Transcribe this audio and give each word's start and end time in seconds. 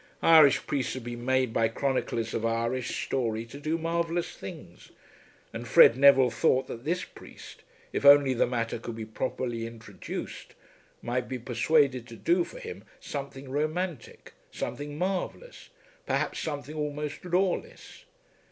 Irish 0.23 0.65
priests 0.65 0.95
have 0.95 1.03
been 1.03 1.23
made 1.25 1.53
by 1.53 1.67
chroniclers 1.67 2.33
of 2.33 2.43
Irish 2.43 3.05
story 3.05 3.45
to 3.45 3.59
do 3.59 3.77
marvellous 3.77 4.29
things; 4.35 4.89
and 5.53 5.67
Fred 5.67 5.95
Neville 5.95 6.31
thought 6.31 6.65
that 6.65 6.85
this 6.85 7.03
priest, 7.03 7.61
if 7.93 8.03
only 8.03 8.33
the 8.33 8.47
matter 8.47 8.79
could 8.79 8.95
be 8.95 9.05
properly 9.05 9.67
introduced, 9.67 10.55
might 11.03 11.29
be 11.29 11.37
persuaded 11.37 12.07
to 12.07 12.15
do 12.15 12.43
for 12.43 12.57
him 12.57 12.83
something 12.99 13.51
romantic, 13.51 14.33
something 14.49 14.97
marvellous, 14.97 15.69
perhaps 16.07 16.39
something 16.39 16.75
almost 16.75 17.23
lawless. 17.23 18.05